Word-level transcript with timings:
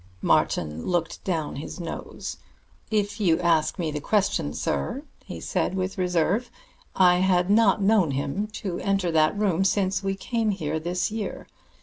Martin 0.23 0.87
looked 0.87 1.23
down 1.23 1.57
his 1.57 1.79
nose. 1.79 2.37
"If 2.89 3.19
you 3.19 3.39
ask 3.39 3.77
me 3.77 3.91
the 3.91 4.01
question, 4.01 4.51
sir," 4.51 5.03
he 5.25 5.39
said 5.39 5.75
with 5.75 5.99
reserve, 5.99 6.49
"I 6.95 7.17
had 7.17 7.51
not 7.51 7.83
known 7.83 8.09
him 8.09 8.49
enter 8.79 9.11
that 9.11 9.37
room 9.37 9.63
since 9.63 10.01
we 10.03 10.15
came 10.15 10.49
here 10.49 10.79
this 10.79 11.11
year. 11.11 11.45